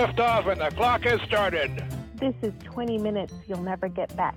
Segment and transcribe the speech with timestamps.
[0.00, 1.84] liftoff and the clock has started.
[2.14, 4.34] This is 20 minutes you'll never get back.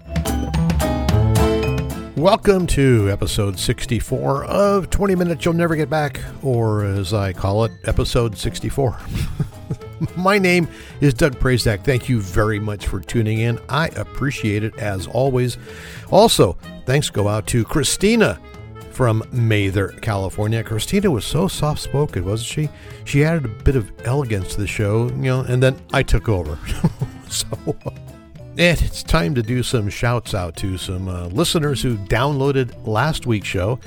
[2.17, 7.63] Welcome to episode 64 of 20 Minutes You'll Never Get Back, or as I call
[7.63, 8.99] it, episode 64.
[10.17, 10.67] My name
[10.99, 11.85] is Doug Prazak.
[11.85, 13.57] Thank you very much for tuning in.
[13.69, 15.57] I appreciate it as always.
[16.11, 18.37] Also, thanks go out to Christina
[18.93, 20.63] from Mather, California.
[20.63, 22.69] Christina was so soft spoken, wasn't she?
[23.05, 26.29] She added a bit of elegance to the show, you know, and then I took
[26.29, 26.59] over.
[27.27, 27.57] so.
[28.55, 33.25] And it's time to do some shouts out to some uh, listeners who downloaded last
[33.25, 33.79] week's show.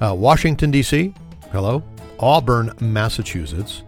[0.00, 1.14] Uh, Washington, D.C.,
[1.52, 1.82] hello.
[2.18, 3.82] Auburn, Massachusetts.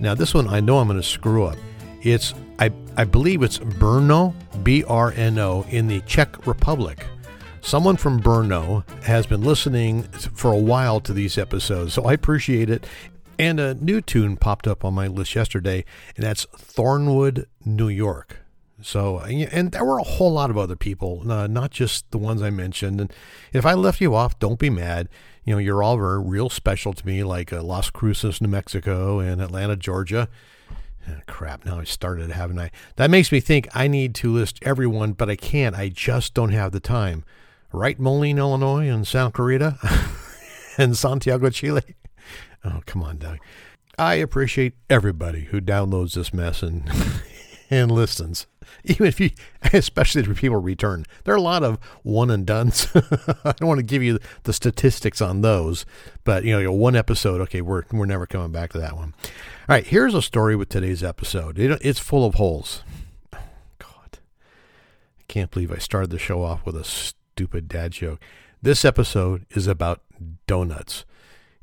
[0.00, 1.56] Now, this one I know I'm going to screw up.
[2.02, 4.34] It's, I, I believe it's Brno,
[4.64, 7.06] B R N O, in the Czech Republic.
[7.62, 12.68] Someone from Brno has been listening for a while to these episodes, so I appreciate
[12.68, 12.86] it.
[13.38, 15.84] And a new tune popped up on my list yesterday,
[16.16, 18.38] and that's Thornwood, New York.
[18.82, 22.42] So, and there were a whole lot of other people, uh, not just the ones
[22.42, 23.00] I mentioned.
[23.00, 23.12] And
[23.52, 25.08] if I left you off, don't be mad.
[25.44, 29.40] You know, you're all real special to me, like uh, Las Cruces, New Mexico, and
[29.40, 30.28] Atlanta, Georgia.
[31.08, 32.70] Oh, crap, now I started, haven't I?
[32.96, 35.76] That makes me think I need to list everyone, but I can't.
[35.76, 37.24] I just don't have the time.
[37.72, 39.78] Right, Moline, Illinois, and Santa Clarita,
[40.78, 41.82] and Santiago, Chile.
[42.64, 43.38] Oh, come on, Doug.
[43.98, 46.90] I appreciate everybody who downloads this mess and
[47.70, 48.46] and listens.
[48.84, 49.30] Even if you,
[49.72, 52.88] especially if people return, there are a lot of one and dones.
[52.94, 55.84] I don't want to give you the statistics on those,
[56.24, 59.14] but you know, one episode, okay, we're we're never coming back to that one.
[59.22, 61.58] All right, here's a story with today's episode.
[61.58, 62.82] It, it's full of holes.
[63.32, 63.38] Oh,
[63.78, 64.18] God,
[65.18, 66.84] I can't believe I started the show off with a
[67.40, 68.20] stupid dad joke.
[68.60, 70.02] This episode is about
[70.46, 71.06] donuts.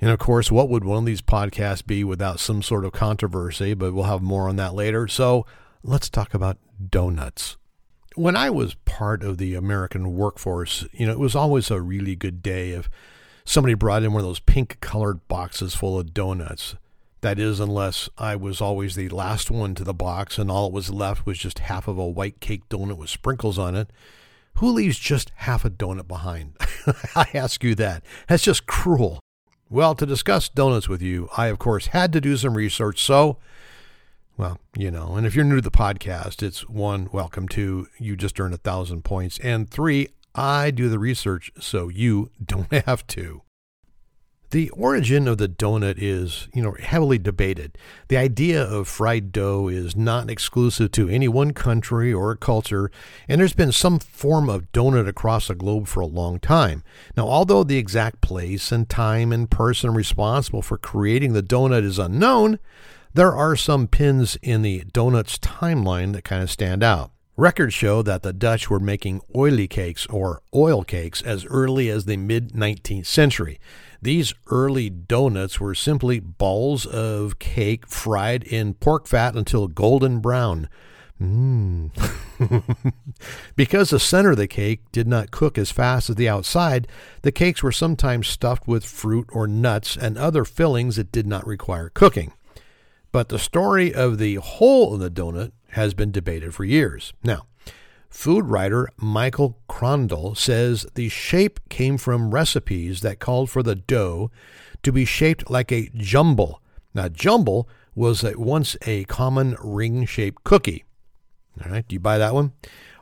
[0.02, 3.76] And of course, what would one of these podcasts be without some sort of controversy?
[3.76, 5.08] But we'll have more on that later.
[5.08, 5.46] So
[5.84, 6.58] let's talk about
[6.90, 7.58] donuts.
[8.16, 12.16] When I was part of the American workforce, you know, it was always a really
[12.16, 12.90] good day if
[13.46, 16.74] somebody brought in one of those pink colored boxes full of donuts.
[17.22, 20.76] That is, unless I was always the last one to the box and all that
[20.76, 23.92] was left was just half of a white cake donut with sprinkles on it.
[24.58, 26.58] Who leaves just half a donut behind?
[27.16, 28.04] I ask you that.
[28.28, 29.20] That's just cruel.
[29.70, 33.04] Well, to discuss donuts with you, I, of course, had to do some research.
[33.04, 33.38] So,
[34.36, 38.16] well, you know, and if you're new to the podcast, it's one, welcome to you
[38.16, 39.38] just earned a thousand points.
[39.44, 43.44] And three, I do the research so you don't have to.
[44.52, 47.78] The origin of the donut is, you know, heavily debated.
[48.08, 52.90] The idea of fried dough is not exclusive to any one country or culture,
[53.28, 56.84] and there's been some form of donut across the globe for a long time.
[57.18, 62.00] Now, although the exact place and time and person responsible for creating the donut is
[62.00, 62.60] unknown,
[63.14, 67.12] there are some pins in the donut's timeline that kind of stand out.
[67.36, 72.06] Records show that the Dutch were making oily cakes or oil cakes as early as
[72.06, 73.60] the mid 19th century.
[74.02, 80.70] These early donuts were simply balls of cake fried in pork fat until golden brown.
[81.22, 81.92] Mm.
[83.56, 86.88] because the center of the cake did not cook as fast as the outside,
[87.24, 91.48] the cakes were sometimes stuffed with fruit or nuts and other fillings that did not
[91.48, 92.34] require cooking.
[93.12, 97.14] But the story of the hole in the donut has been debated for years.
[97.24, 97.48] Now,
[98.10, 104.32] Food writer Michael Krondl says the shape came from recipes that called for the dough
[104.84, 106.62] to be shaped like a jumble.
[106.94, 110.86] Now, jumble was at once a common ring shaped cookie.
[111.64, 112.54] All right, do you buy that one?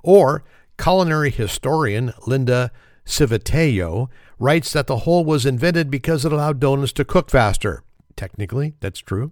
[0.03, 0.43] Or
[0.77, 2.71] culinary historian Linda
[3.05, 7.83] Civitello writes that the hole was invented because it allowed donuts to cook faster.
[8.15, 9.31] Technically, that's true.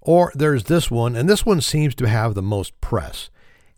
[0.00, 3.30] Or there's this one, and this one seems to have the most press.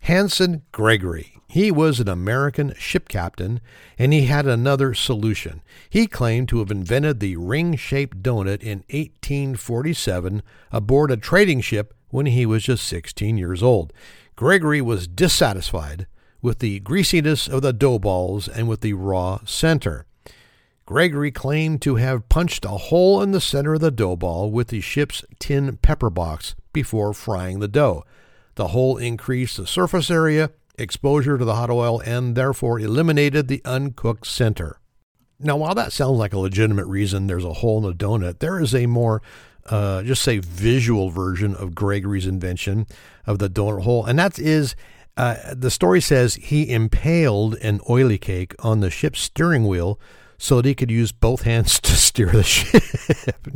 [0.07, 1.33] Hanson Gregory.
[1.49, 3.59] He was an American ship captain,
[3.99, 5.61] and he had another solution.
[5.89, 11.93] He claimed to have invented the ring shaped donut in 1847 aboard a trading ship
[12.07, 13.91] when he was just 16 years old.
[14.37, 16.07] Gregory was dissatisfied
[16.41, 20.05] with the greasiness of the dough balls and with the raw center.
[20.85, 24.69] Gregory claimed to have punched a hole in the center of the dough ball with
[24.69, 28.05] the ship's tin pepper box before frying the dough.
[28.57, 30.49] The hole increased the surface area,
[30.79, 34.79] exposure to the hot oil, and therefore eliminated the uncooked center.
[35.39, 38.59] Now, while that sounds like a legitimate reason there's a hole in the donut, there
[38.59, 39.21] is a more,
[39.67, 42.87] uh, just say, visual version of Gregory's invention
[43.27, 44.75] of the donut hole, and that is
[45.17, 49.99] uh, the story says he impaled an oily cake on the ship's steering wheel
[50.37, 52.83] so that he could use both hands to steer the ship.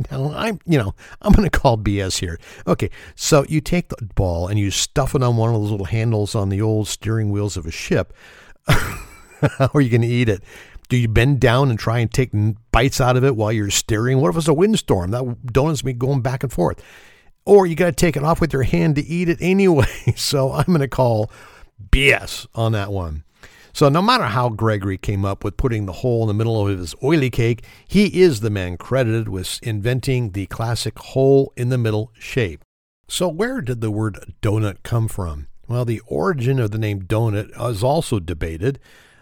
[0.10, 2.38] now, I'm, you know, I'm going to call BS here.
[2.66, 5.86] Okay, so you take the ball and you stuff it on one of those little
[5.86, 8.12] handles on the old steering wheels of a ship.
[8.66, 10.42] How are you going to eat it?
[10.88, 12.30] Do you bend down and try and take
[12.70, 14.20] bites out of it while you're steering?
[14.20, 15.10] What if it's a windstorm?
[15.10, 16.82] That donut's be going back and forth.
[17.44, 19.86] Or you got to take it off with your hand to eat it anyway.
[20.16, 21.30] So I'm going to call
[21.90, 23.24] BS on that one.
[23.74, 26.78] So no matter how Gregory came up with putting the hole in the middle of
[26.78, 31.78] his oily cake, he is the man credited with inventing the classic hole in the
[31.78, 32.62] middle shape.
[33.08, 35.48] So where did the word donut come from?
[35.68, 38.78] Well, the origin of the name donut is also debated.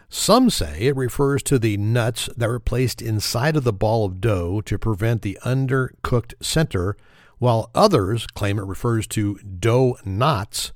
[0.08, 4.20] Some say it refers to the nuts that were placed inside of the ball of
[4.20, 6.96] dough to prevent the undercooked center,
[7.38, 10.72] while others claim it refers to dough knots,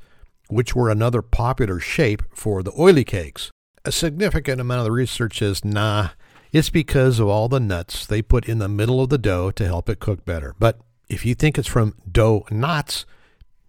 [0.48, 3.50] which were another popular shape for the oily cakes.
[3.86, 6.10] A significant amount of the research says, nah,
[6.52, 9.66] it's because of all the nuts they put in the middle of the dough to
[9.66, 10.54] help it cook better.
[10.58, 10.78] But
[11.08, 13.04] if you think it's from dough knots,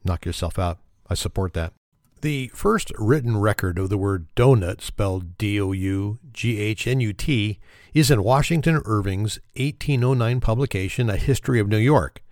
[0.06, 0.80] knock yourself out.
[1.10, 1.74] I support that.
[2.22, 7.00] The first written record of the word donut, spelled D O U G H N
[7.02, 7.60] U T,
[7.94, 12.24] is in Washington Irving's 1809 publication, A History of New York.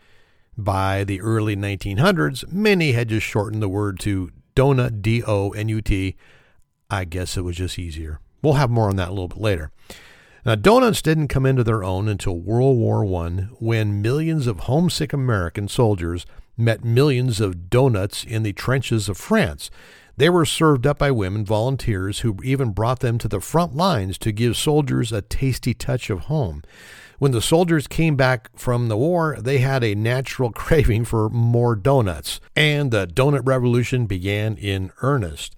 [0.58, 5.68] By the early 1900s, many had just shortened the word to donut, D O N
[5.68, 6.16] U T.
[6.90, 8.20] I guess it was just easier.
[8.42, 9.72] We'll have more on that a little bit later.
[10.46, 15.14] Now, donuts didn't come into their own until World War I when millions of homesick
[15.14, 16.26] American soldiers
[16.58, 19.72] met millions of donuts in the trenches of France.
[20.18, 24.18] They were served up by women volunteers who even brought them to the front lines
[24.20, 26.62] to give soldiers a tasty touch of home.
[27.18, 31.76] When the soldiers came back from the war, they had a natural craving for more
[31.76, 35.56] donuts, and the donut revolution began in earnest.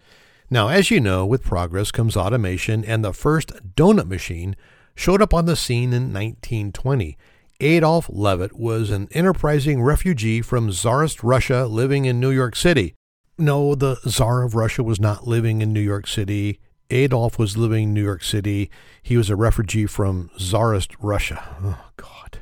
[0.50, 4.56] Now, as you know, with progress comes automation, and the first donut machine
[4.96, 7.18] showed up on the scene in 1920.
[7.62, 12.94] Adolf Levitt was an enterprising refugee from Tsarist Russia living in New York City.
[13.38, 16.60] No, the Tsar of Russia was not living in New York City.
[16.90, 18.70] Adolf was living in New York City.
[19.02, 21.58] He was a refugee from Tsarist Russia.
[21.64, 22.40] Oh, God.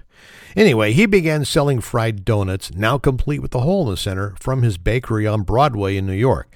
[0.55, 4.61] Anyway, he began selling fried donuts, now complete with a hole in the center, from
[4.61, 6.47] his bakery on Broadway in New York.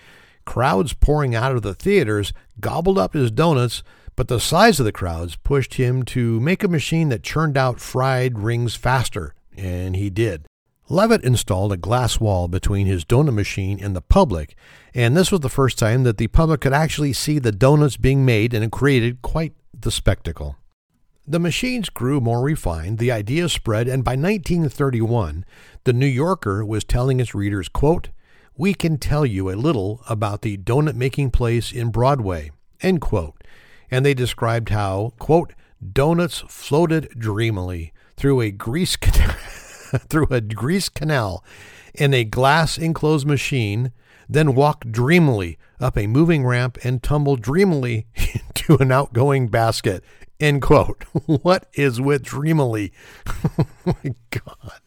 [0.47, 3.83] Crowds pouring out of the theaters gobbled up his donuts
[4.17, 7.79] but the size of the crowds pushed him to make a machine that churned out
[7.79, 10.47] fried rings faster, and he did.
[10.89, 14.55] Levitt installed a glass wall between his donut machine and the public,
[14.93, 18.25] and this was the first time that the public could actually see the donuts being
[18.25, 20.55] made, and it created quite the spectacle.
[21.27, 25.45] The machines grew more refined, the idea spread, and by 1931,
[25.83, 28.09] the New Yorker was telling its readers, quote,
[28.57, 32.51] We can tell you a little about the donut making place in Broadway,
[32.81, 33.37] end quote
[33.89, 35.53] and they described how, quote,
[35.93, 38.97] donuts floated dreamily through a grease
[40.09, 41.43] through a grease canal
[41.93, 43.91] in a glass enclosed machine,
[44.27, 50.03] then walked dreamily up a moving ramp and tumbled dreamily into an outgoing basket.
[50.39, 51.03] End quote.
[51.25, 52.91] What is with dreamily?
[53.57, 54.81] oh my God.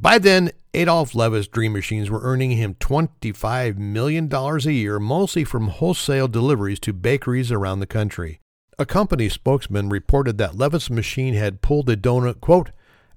[0.00, 5.68] By then, Adolf Levitt's dream machines were earning him $25 million a year, mostly from
[5.68, 8.40] wholesale deliveries to bakeries around the country.
[8.78, 12.70] A company spokesman reported that Levitt's machine had pulled the donut, quote,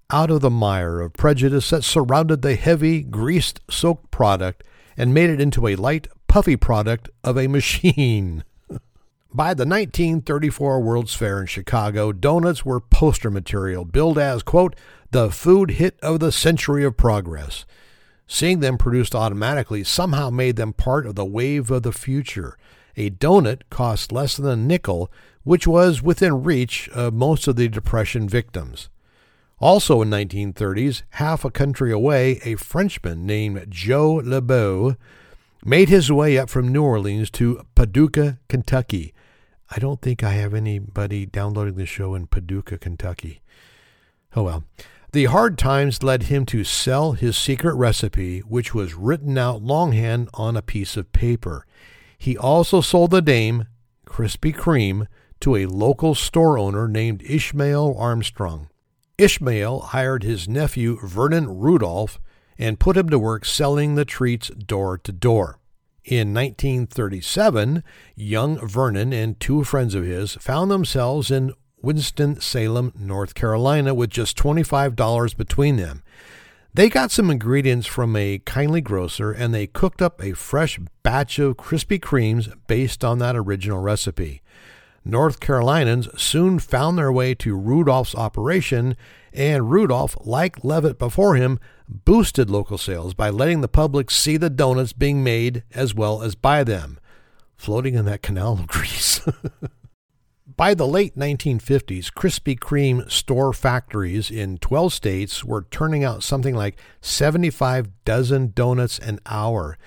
[0.09, 4.63] out of the mire of prejudice that surrounded the heavy, greased soaked product
[4.97, 8.43] and made it into a light, puffy product of a machine.
[9.33, 14.75] By the 1934 World's Fair in Chicago, donuts were poster material, billed as, quote,
[15.11, 17.65] the food hit of the century of progress.
[18.27, 22.57] Seeing them produced automatically somehow made them part of the wave of the future.
[22.95, 25.11] A donut cost less than a nickel,
[25.43, 28.89] which was within reach of most of the Depression victims.
[29.59, 34.95] Also in 1930s, half a country away, a Frenchman named Joe Lebeau
[35.63, 39.13] made his way up from New Orleans to Paducah, Kentucky,
[39.73, 43.41] I don't think I have anybody downloading the show in Paducah, Kentucky.
[44.35, 44.65] Oh well.
[45.13, 50.29] The hard times led him to sell his secret recipe, which was written out longhand
[50.33, 51.65] on a piece of paper.
[52.17, 53.65] He also sold the name,
[54.05, 55.07] Krispy Kreme,
[55.41, 58.69] to a local store owner named Ishmael Armstrong.
[59.17, 62.17] Ishmael hired his nephew Vernon Rudolph
[62.57, 65.59] and put him to work selling the treats door to door.
[66.05, 67.83] In 1937,
[68.15, 74.37] young Vernon and two friends of his found themselves in Winston-Salem, North Carolina, with just
[74.37, 76.03] $25 between them.
[76.73, 81.37] They got some ingredients from a kindly grocer and they cooked up a fresh batch
[81.37, 84.41] of Krispy Kremes based on that original recipe.
[85.03, 88.95] North Carolinians soon found their way to Rudolph's operation,
[89.33, 91.59] and Rudolph, like Levitt before him,
[91.89, 96.35] boosted local sales by letting the public see the donuts being made as well as
[96.35, 96.99] buy them,
[97.57, 99.21] floating in that canal of grease.
[100.57, 106.55] By the late 1950s, Krispy Kreme store factories in 12 states were turning out something
[106.55, 109.77] like 75 dozen donuts an hour.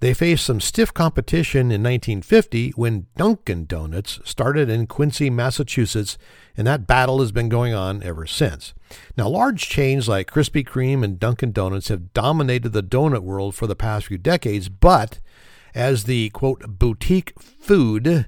[0.00, 6.18] They faced some stiff competition in 1950 when Dunkin' Donuts started in Quincy, Massachusetts,
[6.56, 8.74] and that battle has been going on ever since.
[9.16, 13.66] Now, large chains like Krispy Kreme and Dunkin' Donuts have dominated the donut world for
[13.66, 15.20] the past few decades, but
[15.74, 18.26] as the quote boutique food,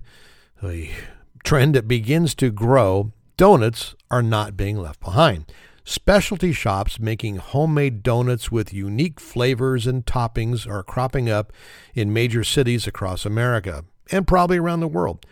[1.47, 5.50] trend that begins to grow, donuts are not being left behind.
[5.85, 11.53] Specialty shops making homemade donuts with unique flavors and toppings are cropping up
[11.95, 15.25] in major cities across America and probably around the world.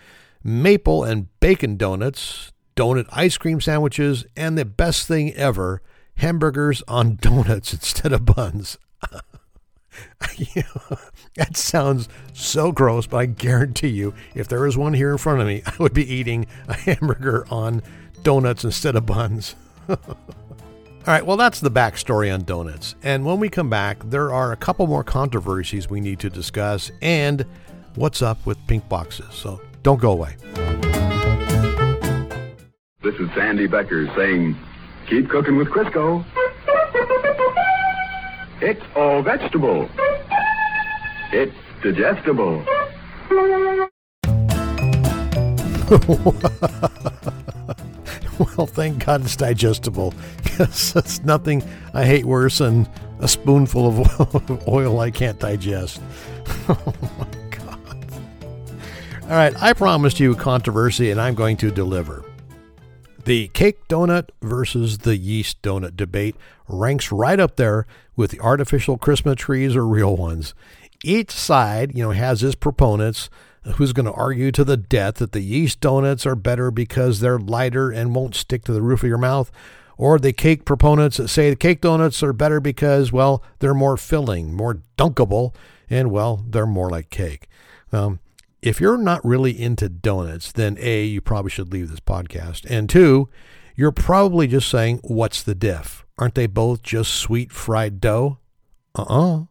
[0.44, 5.82] Maple and bacon donuts, donut ice cream sandwiches, and the best thing ever,
[6.18, 8.78] hamburgers on donuts instead of buns.
[11.36, 15.40] that sounds so gross, but I guarantee you, if there was one here in front
[15.40, 17.82] of me, I would be eating a hamburger on
[18.22, 19.56] donuts instead of buns.
[19.88, 22.94] All right, well, that's the backstory on donuts.
[23.02, 26.90] And when we come back, there are a couple more controversies we need to discuss
[27.02, 27.44] and
[27.96, 29.34] what's up with pink boxes.
[29.34, 30.36] So don't go away.
[33.02, 34.56] This is Sandy Becker saying,
[35.06, 36.24] keep cooking with Crisco.
[38.62, 39.90] It's all vegetable.
[41.32, 42.64] It's digestible.
[48.38, 51.62] well, thank God it's digestible because it's nothing
[51.92, 52.88] I hate worse than
[53.20, 56.00] a spoonful of oil I can't digest.
[56.68, 58.06] oh my God.
[59.24, 62.24] All right, I promised you controversy and I'm going to deliver.
[63.24, 66.36] The cake donut versus the yeast donut debate
[66.68, 70.54] ranks right up there with the artificial Christmas trees or real ones.
[71.04, 73.28] Each side, you know, has its proponents
[73.76, 77.38] who's going to argue to the death that the yeast donuts are better because they're
[77.38, 79.50] lighter and won't stick to the roof of your mouth,
[79.96, 83.96] or the cake proponents that say the cake donuts are better because, well, they're more
[83.96, 85.54] filling, more dunkable,
[85.88, 87.48] and, well, they're more like cake.
[87.92, 88.20] Um,
[88.60, 92.64] if you're not really into donuts, then A, you probably should leave this podcast.
[92.68, 93.28] And two,
[93.76, 96.04] you're probably just saying, what's the diff?
[96.18, 98.38] Aren't they both just sweet fried dough?
[98.94, 99.36] Uh uh-uh.
[99.36, 99.44] uh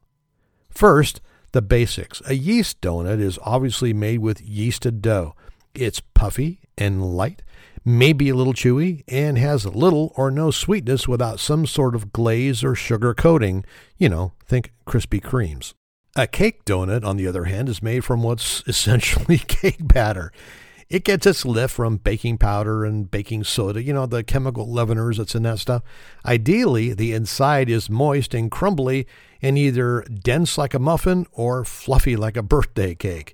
[0.69, 1.21] First,
[1.53, 2.21] the basics.
[2.27, 5.35] A yeast donut is obviously made with yeasted dough.
[5.73, 7.41] It's puffy and light,
[7.85, 12.63] maybe a little chewy, and has little or no sweetness without some sort of glaze
[12.63, 13.63] or sugar coating.
[13.97, 15.73] You know, think Krispy Kremes.
[16.15, 20.31] A cake donut, on the other hand, is made from what's essentially cake batter.
[20.93, 25.17] It gets its lift from baking powder and baking soda, you know, the chemical leaveners
[25.17, 25.81] that's in that stuff.
[26.23, 29.07] Ideally, the inside is moist and crumbly
[29.41, 33.33] and either dense like a muffin or fluffy like a birthday cake.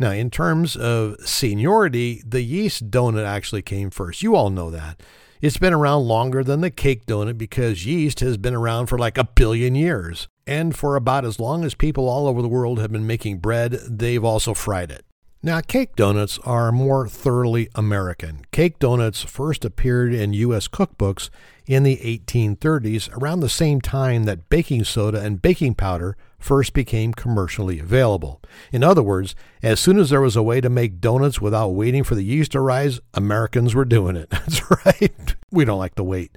[0.00, 4.24] Now, in terms of seniority, the yeast donut actually came first.
[4.24, 5.00] You all know that.
[5.40, 9.16] It's been around longer than the cake donut because yeast has been around for like
[9.16, 10.26] a billion years.
[10.48, 13.78] And for about as long as people all over the world have been making bread,
[13.88, 15.04] they've also fried it.
[15.40, 18.44] Now, cake donuts are more thoroughly American.
[18.50, 20.66] Cake donuts first appeared in U.S.
[20.66, 21.30] cookbooks
[21.64, 27.14] in the 1830s, around the same time that baking soda and baking powder first became
[27.14, 28.42] commercially available.
[28.72, 32.02] In other words, as soon as there was a way to make donuts without waiting
[32.02, 34.30] for the yeast to rise, Americans were doing it.
[34.30, 35.36] That's right.
[35.52, 36.36] We don't like to wait.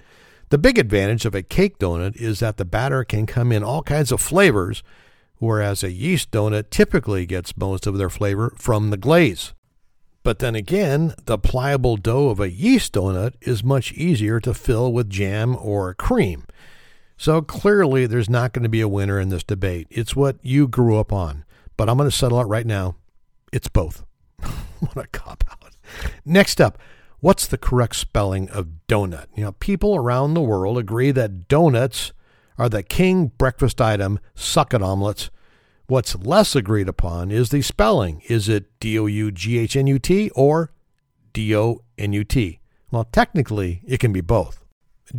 [0.49, 3.81] The big advantage of a cake donut is that the batter can come in all
[3.81, 4.83] kinds of flavors,
[5.41, 9.53] whereas a yeast donut typically gets most of their flavor from the glaze.
[10.21, 14.93] But then again, the pliable dough of a yeast donut is much easier to fill
[14.93, 16.45] with jam or cream.
[17.17, 19.87] So clearly, there's not going to be a winner in this debate.
[19.89, 21.43] It's what you grew up on.
[21.75, 22.95] But I'm going to settle it right now.
[23.51, 24.03] It's both.
[24.79, 25.73] what a cop out.
[26.23, 26.77] Next up,
[27.19, 29.25] what's the correct spelling of donut?
[29.35, 32.13] You know, people around the world agree that donuts
[32.61, 35.31] are the king breakfast item, suck it omelets.
[35.87, 38.21] What's less agreed upon is the spelling.
[38.27, 40.71] Is it D O U G H N U T or
[41.33, 42.59] D O N U T?
[42.91, 44.63] Well, technically, it can be both.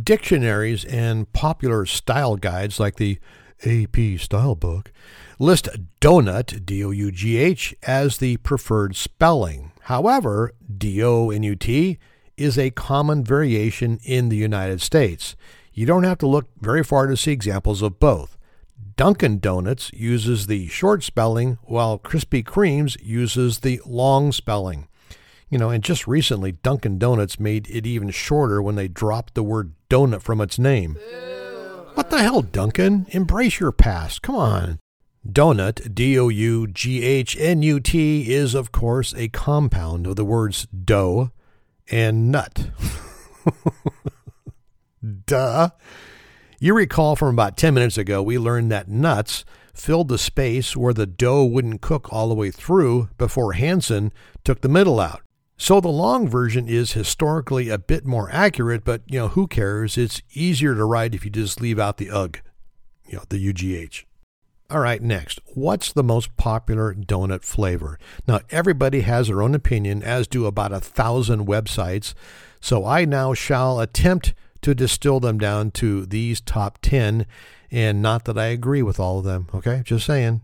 [0.01, 3.19] Dictionaries and popular style guides like the
[3.65, 4.93] AP Style Book
[5.37, 5.67] list
[5.99, 9.73] donut, D O U G H, as the preferred spelling.
[9.81, 11.99] However, D O N U T
[12.37, 15.35] is a common variation in the United States.
[15.73, 18.37] You don't have to look very far to see examples of both.
[18.95, 24.87] Dunkin' Donuts uses the short spelling, while Krispy Kreme's uses the long spelling.
[25.49, 29.43] You know, and just recently, Dunkin' Donuts made it even shorter when they dropped the
[29.43, 30.97] word donut from its name.
[31.95, 33.07] What the hell, Dunkin'?
[33.09, 34.21] Embrace your past.
[34.21, 34.79] Come on.
[35.27, 40.17] Donut, D O U G H N U T, is of course a compound of
[40.17, 41.31] the words dough
[41.89, 42.67] and nut.
[45.25, 45.69] Duh.
[46.59, 49.43] You recall from about 10 minutes ago, we learned that nuts
[49.73, 54.61] filled the space where the dough wouldn't cook all the way through before Hanson took
[54.61, 55.21] the middle out.
[55.57, 59.97] So the long version is historically a bit more accurate, but you know, who cares?
[59.97, 62.39] It's easier to write if you just leave out the UG,
[63.07, 64.05] you know, the UGH.
[64.69, 65.39] All right, next.
[65.53, 67.99] What's the most popular donut flavor?
[68.27, 72.13] Now, everybody has their own opinion, as do about a thousand websites.
[72.59, 74.33] So I now shall attempt
[74.63, 77.25] to distill them down to these top 10,
[77.71, 79.81] and not that I agree with all of them, okay?
[79.85, 80.41] Just saying.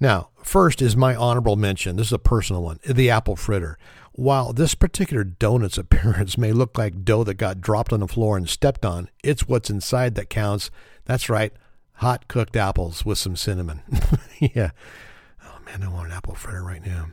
[0.00, 1.96] Now, first is my honorable mention.
[1.96, 3.78] This is a personal one the apple fritter.
[4.12, 8.36] While this particular donut's appearance may look like dough that got dropped on the floor
[8.36, 10.70] and stepped on, it's what's inside that counts.
[11.04, 11.52] That's right,
[11.94, 13.82] hot cooked apples with some cinnamon.
[14.40, 14.70] yeah.
[15.44, 17.10] Oh man, I want an apple fritter right now.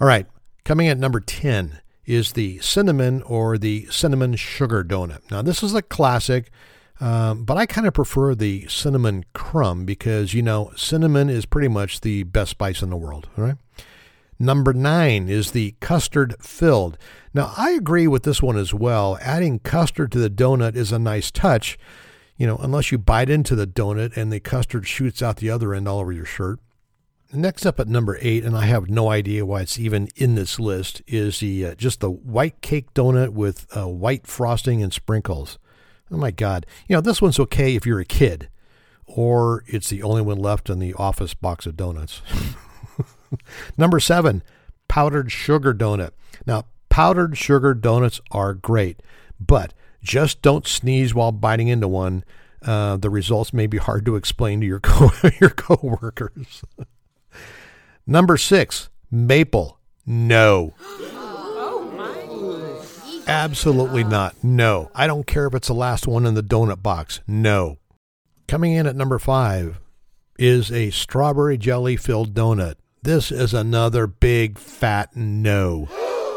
[0.00, 0.26] All right,
[0.64, 5.30] coming at number 10 is the cinnamon or the cinnamon sugar donut.
[5.30, 6.50] Now, this is a classic,
[7.00, 11.68] um, but I kind of prefer the cinnamon crumb because, you know, cinnamon is pretty
[11.68, 13.28] much the best spice in the world.
[13.38, 13.56] All right.
[14.40, 16.98] Number nine is the custard filled.
[17.32, 19.18] Now, I agree with this one as well.
[19.20, 21.78] Adding custard to the donut is a nice touch,
[22.36, 25.74] you know, unless you bite into the donut and the custard shoots out the other
[25.74, 26.58] end all over your shirt.
[27.32, 30.58] Next up at number eight, and I have no idea why it's even in this
[30.58, 35.56] list, is the uh, just the white cake donut with uh, white frosting and sprinkles.
[36.10, 36.66] Oh my God!
[36.88, 38.48] You know this one's okay if you're a kid,
[39.06, 42.20] or it's the only one left in the office box of donuts.
[43.78, 44.42] Number seven,
[44.88, 46.10] powdered sugar donut.
[46.46, 49.04] Now, powdered sugar donuts are great,
[49.38, 49.72] but
[50.02, 52.24] just don't sneeze while biting into one.
[52.60, 56.64] Uh, the results may be hard to explain to your co- your coworkers.
[58.10, 59.78] Number six, maple.
[60.04, 60.74] No.
[62.32, 64.34] Oh, Absolutely not.
[64.42, 64.90] No.
[64.94, 67.20] I don't care if it's the last one in the donut box.
[67.28, 67.78] No.
[68.48, 69.78] Coming in at number five
[70.38, 72.74] is a strawberry jelly filled donut.
[73.02, 75.88] This is another big fat no.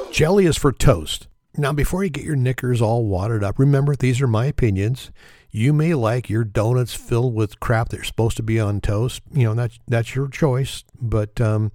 [0.12, 1.28] Jelly is for toast.
[1.56, 5.12] Now, before you get your knickers all wadded up, remember these are my opinions.
[5.52, 9.22] You may like your donuts filled with crap that are supposed to be on toast.
[9.32, 11.72] You know, that's, that's your choice, but um,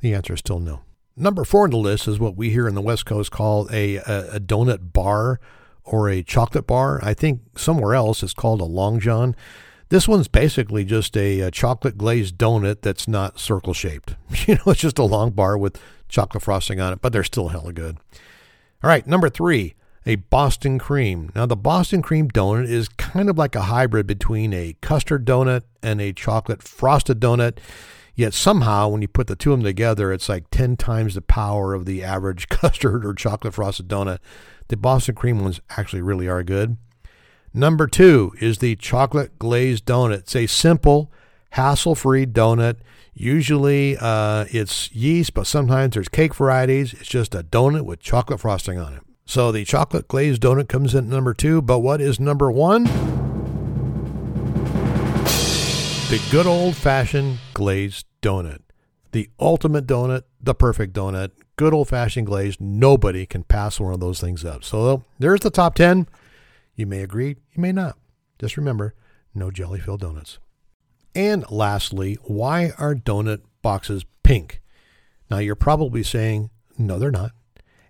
[0.00, 0.80] the answer is still no.
[1.14, 3.96] Number four on the list is what we here in the West Coast call a,
[3.96, 5.40] a, a donut bar
[5.84, 7.00] or a chocolate bar.
[7.02, 9.36] I think somewhere else it's called a long john.
[9.90, 14.14] This one's basically just a, a chocolate glazed donut that's not circle shaped.
[14.46, 17.48] You know, it's just a long bar with chocolate frosting on it, but they're still
[17.48, 17.98] hella good.
[18.80, 19.74] All right, number three,
[20.06, 21.32] a Boston cream.
[21.34, 25.62] Now, the Boston cream donut is kind of like a hybrid between a custard donut
[25.82, 27.58] and a chocolate frosted donut.
[28.14, 31.22] Yet somehow, when you put the two of them together, it's like 10 times the
[31.22, 34.18] power of the average custard or chocolate frosted donut.
[34.68, 36.76] The Boston cream ones actually really are good.
[37.52, 40.20] Number two is the chocolate glazed donut.
[40.20, 41.10] It's a simple,
[41.50, 42.76] hassle free donut.
[43.20, 46.92] Usually uh, it's yeast, but sometimes there's cake varieties.
[46.92, 49.02] It's just a donut with chocolate frosting on it.
[49.26, 51.60] So the chocolate glazed donut comes in number two.
[51.60, 52.84] But what is number one?
[56.04, 58.60] The good old fashioned glazed donut.
[59.10, 62.60] The ultimate donut, the perfect donut, good old fashioned glazed.
[62.60, 64.62] Nobody can pass one of those things up.
[64.62, 66.06] So there's the top 10.
[66.76, 67.98] You may agree, you may not.
[68.38, 68.94] Just remember
[69.34, 70.38] no jelly filled donuts.
[71.18, 74.62] And lastly, why are donut boxes pink?
[75.28, 77.32] Now you're probably saying, no, they're not.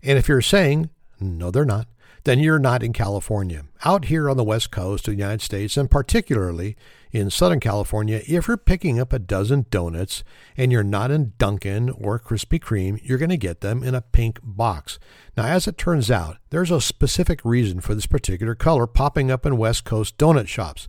[0.03, 0.89] And if you're saying,
[1.21, 1.89] no, they're not,
[2.25, 3.65] then you're not in California.
[3.85, 6.75] Out here on the west coast of the United States, and particularly
[7.13, 10.25] in Southern California, if you're picking up a dozen donuts
[10.57, 14.01] and you're not in Dunkin' or Krispy Kreme, you're going to get them in a
[14.01, 14.99] pink box.
[15.37, 19.45] Now, as it turns out, there's a specific reason for this particular color popping up
[19.45, 20.89] in West Coast donut shops.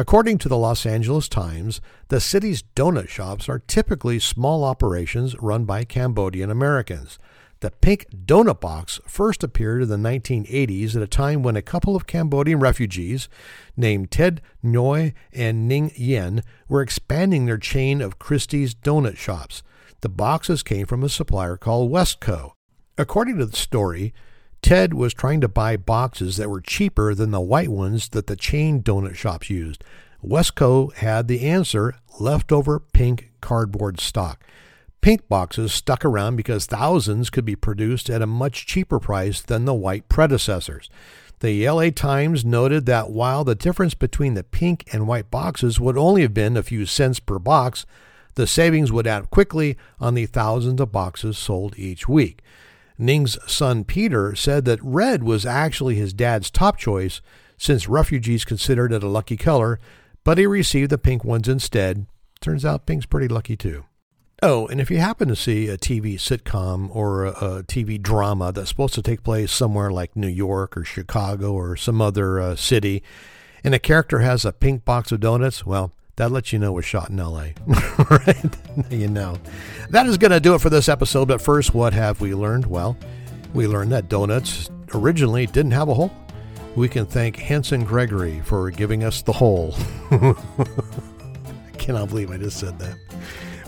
[0.00, 5.64] According to the Los Angeles Times, the city's donut shops are typically small operations run
[5.64, 7.18] by Cambodian Americans.
[7.58, 11.96] The pink donut box first appeared in the 1980s at a time when a couple
[11.96, 13.28] of Cambodian refugees
[13.76, 19.64] named Ted Ngoy and Ning Yen were expanding their chain of Christy's donut shops.
[20.02, 22.52] The boxes came from a supplier called Westco.
[22.96, 24.14] According to the story,
[24.62, 28.36] Ted was trying to buy boxes that were cheaper than the white ones that the
[28.36, 29.84] chain donut shops used.
[30.24, 34.44] Westco had the answer leftover pink cardboard stock.
[35.00, 39.64] Pink boxes stuck around because thousands could be produced at a much cheaper price than
[39.64, 40.90] the white predecessors.
[41.40, 45.96] The LA Times noted that while the difference between the pink and white boxes would
[45.96, 47.86] only have been a few cents per box,
[48.34, 52.42] the savings would add quickly on the thousands of boxes sold each week.
[52.98, 57.20] Ning's son Peter said that red was actually his dad's top choice
[57.56, 59.78] since refugees considered it a lucky color,
[60.24, 62.06] but he received the pink ones instead.
[62.40, 63.84] Turns out pink's pretty lucky too.
[64.40, 68.52] Oh, and if you happen to see a TV sitcom or a, a, TV drama
[68.52, 72.54] that's supposed to take place somewhere like New York or Chicago or some other uh,
[72.54, 73.02] city,
[73.64, 76.82] and a character has a pink box of donuts, well, that lets you know we're
[76.82, 77.50] shot in LA.
[78.10, 78.56] right?
[78.90, 79.38] you know.
[79.90, 82.66] That is going to do it for this episode, but first, what have we learned?
[82.66, 82.96] Well,
[83.54, 86.10] we learned that donuts originally didn't have a hole.
[86.74, 89.74] We can thank Hanson Gregory for giving us the hole.
[90.10, 90.34] I
[91.78, 92.98] cannot believe I just said that.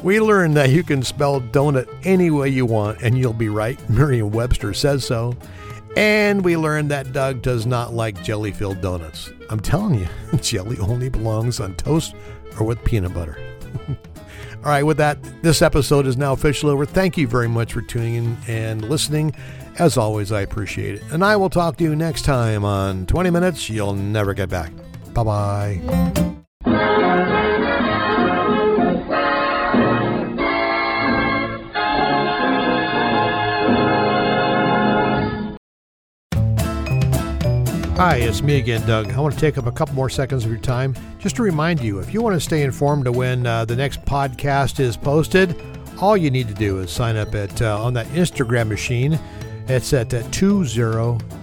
[0.02, 3.78] We learned that you can spell donut any way you want and you'll be right.
[3.88, 5.36] Merriam Webster says so.
[5.96, 9.32] And we learned that Doug does not like jelly filled donuts.
[9.50, 10.08] I'm telling you,
[10.40, 12.14] jelly only belongs on toast
[12.58, 13.38] or with peanut butter.
[14.62, 16.84] All right, with that, this episode is now officially over.
[16.84, 19.34] Thank you very much for tuning in and listening.
[19.78, 21.02] As always, I appreciate it.
[21.10, 24.72] And I will talk to you next time on 20 Minutes You'll Never Get Back.
[25.14, 26.29] Bye bye.
[38.00, 39.12] Hi, it's me again, Doug.
[39.12, 41.80] I want to take up a couple more seconds of your time just to remind
[41.80, 45.54] you if you want to stay informed of when uh, the next podcast is posted,
[46.00, 49.20] all you need to do is sign up at uh, on that Instagram machine.
[49.68, 51.36] It's at uh, 20MYNGB,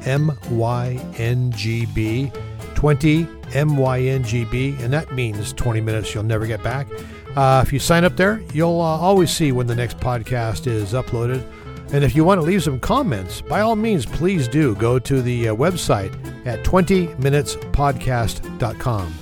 [2.74, 6.88] 20 MYNGB, and that means 20 minutes you'll never get back.
[7.36, 10.94] Uh, if you sign up there, you'll uh, always see when the next podcast is
[10.94, 11.48] uploaded.
[11.94, 15.22] And if you want to leave some comments, by all means, please do go to
[15.22, 16.14] the uh, website
[16.46, 19.14] at 20minutespodcast.com.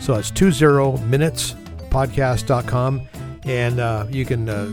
[0.00, 3.08] So it's 20minutespodcast.com.
[3.44, 4.66] And uh, you can uh,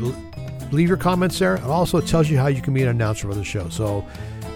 [0.72, 1.56] leave your comments there.
[1.56, 3.68] It also tells you how you can be an announcer for the show.
[3.70, 4.06] So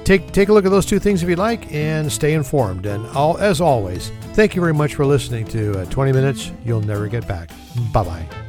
[0.03, 2.86] take, take a look at those two things if you like and stay informed.
[2.86, 6.82] And all, as always, thank you very much for listening to uh, 20 Minutes You'll
[6.82, 7.49] Never Get Back.
[7.91, 8.42] Bye bye.